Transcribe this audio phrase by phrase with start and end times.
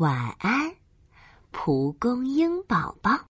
[0.00, 0.74] 晚安，
[1.50, 3.26] 蒲公英宝宝。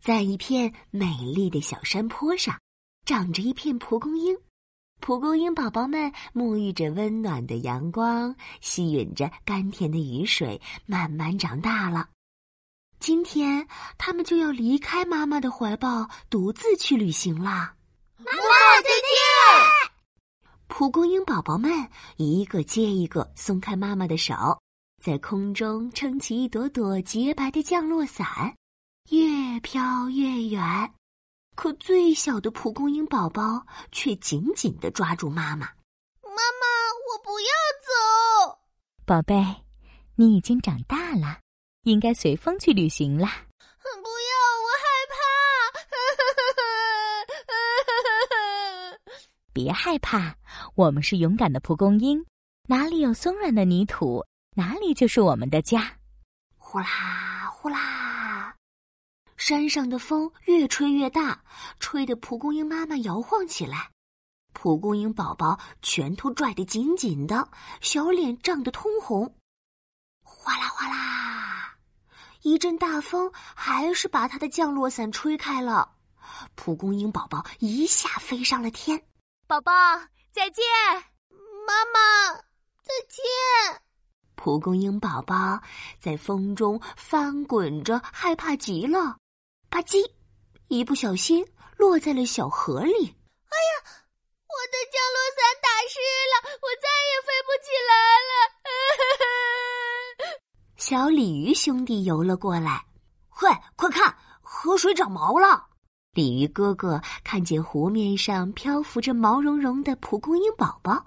[0.00, 2.58] 在一片美丽的小山坡上，
[3.06, 4.36] 长着一片蒲公英。
[5.00, 12.08] 蒲公英宝宝们沐浴着温暖的阳光，吸吮着甘甜的雨水，慢慢长大了。
[12.98, 17.76] 今天，他们就要离开妈妈的怀抱，独自去旅行啦。
[18.18, 20.50] 妈妈，再见！
[20.66, 24.60] 蒲公英宝宝们一个接一个松开妈妈的手。
[25.02, 28.56] 在空中撑起一朵朵洁白的降落伞，
[29.10, 30.62] 越飘越远。
[31.56, 35.66] 可最小的蒲公英宝宝却紧紧的抓住妈妈。
[36.22, 36.38] 妈妈，
[37.10, 37.48] 我不要
[37.82, 38.60] 走！
[39.04, 39.44] 宝贝，
[40.14, 41.40] 你已经长大了，
[41.82, 43.44] 应该随风去旅行啦。
[43.82, 45.16] 不要，我害怕。
[49.52, 50.36] 别害怕，
[50.76, 52.24] 我们是勇敢的蒲公英，
[52.68, 54.24] 哪里有松软的泥土？
[54.54, 55.98] 哪里就是我们的家？
[56.58, 58.54] 呼啦呼啦，
[59.36, 61.42] 山上的风越吹越大，
[61.80, 63.90] 吹得蒲公英妈妈摇晃起来。
[64.52, 67.48] 蒲公英宝宝拳头拽得紧紧的，
[67.80, 69.34] 小脸涨得通红。
[70.22, 71.74] 哗啦哗啦，
[72.42, 75.96] 一阵大风还是把他的降落伞吹开了。
[76.54, 79.02] 蒲公英宝宝一下飞上了天。
[79.46, 79.72] 宝宝
[80.30, 80.64] 再见，
[81.66, 82.34] 妈妈
[82.82, 83.81] 再见。
[84.34, 85.60] 蒲公英宝宝
[86.00, 89.16] 在风中翻滚着，害怕极了。
[89.68, 90.10] 吧唧，
[90.68, 92.92] 一不小心落在了小河里。
[92.92, 95.98] 哎呀，我的降落伞打湿
[96.32, 97.92] 了，我再也飞不起来
[98.28, 98.32] 了。
[100.76, 102.84] 小鲤鱼兄弟游了过来，
[103.28, 105.68] 嘿，快看，河水长毛了！
[106.12, 111.06] 鲤鱼哥哥看见湖面上漂浮着毛茸茸的蒲公英宝宝，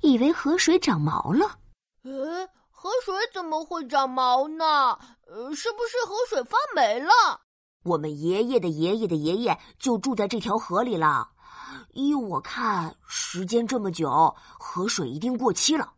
[0.00, 1.58] 以为河水长毛了。
[2.02, 2.48] 呃。
[2.82, 4.98] 河水怎么会长毛呢？
[5.26, 7.12] 呃，是不是河水发霉了？
[7.84, 11.28] 我们爷爷的爷爷的爷爷就住在这条河里了。
[11.90, 15.92] 依我看，时间这么久，河水一定过期了。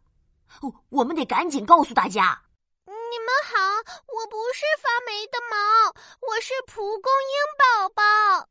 [0.88, 2.42] 我们得赶紧告诉大家。
[2.84, 3.60] 你们好，
[4.08, 5.56] 我不是发霉的毛，
[6.26, 8.48] 我是蒲公英宝宝。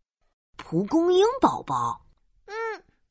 [0.56, 2.06] 蒲公英宝宝。
[2.46, 2.56] 嗯，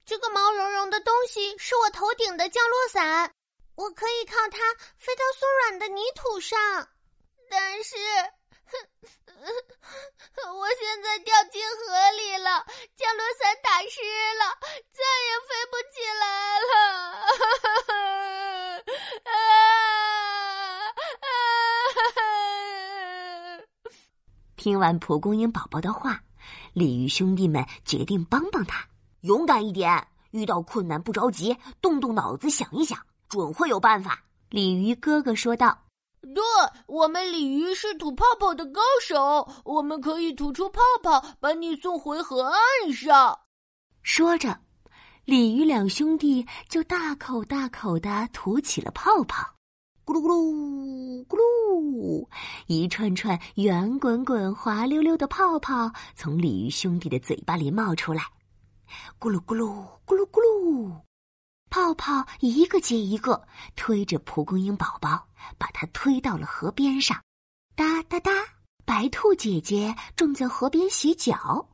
[0.07, 3.35] 这个毛茸茸的东西是我头顶的降落伞。
[3.81, 4.59] 我可以靠它
[4.95, 6.59] 飞到松软的泥土上，
[7.49, 7.97] 但是，
[10.53, 14.03] 我现在掉进河里了，降落伞打湿
[14.37, 14.59] 了，
[14.93, 16.63] 再也飞不起来了。
[24.57, 26.23] 听完蒲公英宝宝的话，
[26.75, 28.87] 鲤鱼兄弟们决定帮帮他，
[29.23, 33.07] 勇敢一点，遇到困难不着急，动动脑子想一想。
[33.31, 35.79] 准会有办法，鲤鱼哥哥说道
[36.35, 36.43] ：“对，
[36.89, 43.39] 我们鲤鱼是吐泡泡的高手，我们可以吐出泡泡，把你送回河岸上。”
[44.03, 44.59] 说着，
[45.25, 49.47] 鲤鱼两兄弟就大口大口的吐起了泡泡，
[50.05, 52.29] 咕噜咕噜咕噜，
[52.67, 58.25] 一串串圆滚滚、滑溜溜的泡泡从鲤鱼兄弟的嘴巴里冒出来，
[59.21, 61.10] 咕噜咕噜咕噜咕噜。
[61.71, 63.41] 泡泡一个接一个
[63.77, 65.27] 推着蒲公英宝宝，
[65.57, 67.23] 把它推到了河边上。
[67.77, 68.33] 哒哒哒！
[68.85, 71.65] 白兔姐姐正在河边洗脚，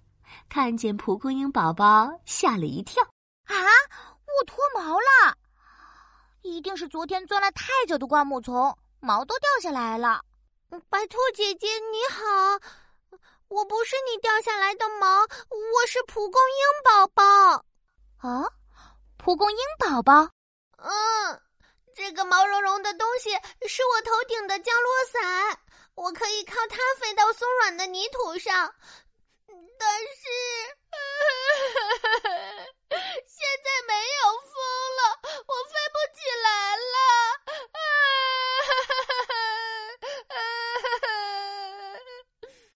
[0.51, 3.03] 看见蒲公英宝宝，吓了一跳。
[3.47, 3.57] 啊！
[3.57, 5.35] 我脱毛了，
[6.43, 10.23] 一定是昨天钻了太久的灌木丛，毛都掉下来了。
[10.91, 12.61] 白兔姐姐你好，
[13.49, 17.65] 我不是你掉下来的毛，我是蒲公英宝宝。
[18.19, 18.45] 啊？
[19.27, 20.31] 蒲公英宝宝，
[20.79, 20.89] 嗯，
[21.97, 23.31] 这个毛茸茸的东西
[23.67, 25.59] 是我头顶的降落伞，
[25.97, 28.73] 我可以靠它飞到松软的泥土上。
[29.81, 30.17] 但是
[33.27, 34.55] 现在没有风
[34.95, 36.87] 了，我飞不起来了。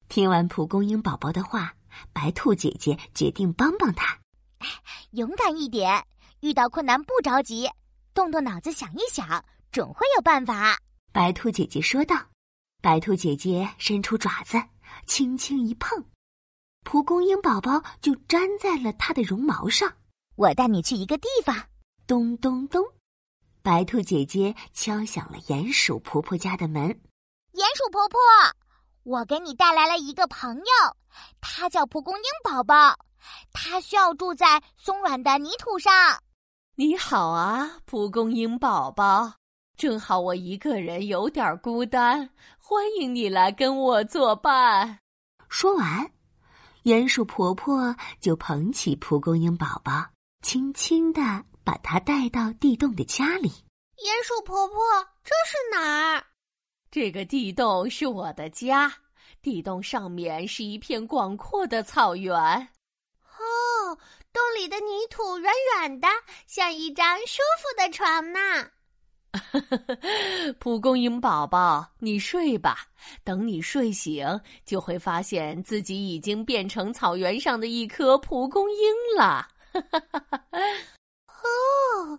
[0.11, 1.73] 听完蒲公英宝宝的话，
[2.13, 4.19] 白兔姐姐决定帮帮他，
[5.13, 6.05] 勇敢一点。
[6.41, 7.69] 遇到困难不着急，
[8.15, 10.79] 动动脑子想一想，准会有办法。
[11.13, 12.17] 白兔姐姐说道。
[12.83, 14.57] 白兔姐姐伸出爪子，
[15.07, 16.03] 轻轻一碰，
[16.83, 19.93] 蒲公英宝宝就粘在了它的绒毛上。
[20.35, 21.55] 我带你去一个地方。
[22.07, 22.83] 咚咚咚，
[23.61, 26.89] 白兔姐姐敲响了鼹鼠婆婆家的门。
[27.53, 28.19] 鼹鼠婆婆，
[29.03, 30.97] 我给你带来了一个朋友，
[31.43, 32.99] 他叫蒲公英宝宝，
[33.53, 35.93] 他需要住在松软的泥土上。
[36.81, 39.35] 你好啊，蒲公英宝宝，
[39.77, 44.99] 正好我一个人有点孤单，欢迎你来跟我作伴。
[45.51, 46.11] 说完，
[46.85, 50.07] 鼹鼠婆婆就捧起蒲公英宝宝，
[50.41, 51.21] 轻轻的
[51.63, 53.51] 把它带到地洞的家里。
[53.51, 54.77] 鼹鼠婆婆，
[55.23, 56.25] 这是哪儿？
[56.91, 58.91] 这个地洞是我的家，
[59.43, 62.69] 地洞上面是一片广阔的草原。
[63.91, 63.99] 哦，
[64.33, 66.07] 洞里的泥土软软的，
[66.47, 68.39] 像一张舒服的床呢。
[70.61, 72.87] 蒲公英宝宝，你睡吧。
[73.25, 79.49] 等你睡醒，就会发现自己已经变成草原上的一颗蒲公英了。
[81.27, 82.19] 哦，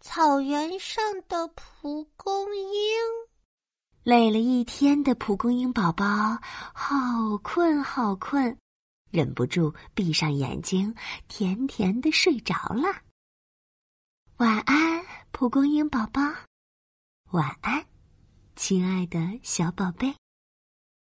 [0.00, 2.98] 草原上的蒲公英。
[4.02, 6.06] 累了一天的蒲公英宝宝，
[6.72, 8.56] 好困好困，
[9.10, 10.94] 忍不住闭上眼睛，
[11.28, 13.02] 甜甜的睡着了。
[14.36, 16.20] 晚安，蒲公英宝宝。
[17.32, 17.84] 晚安，
[18.56, 20.19] 亲爱的小宝贝。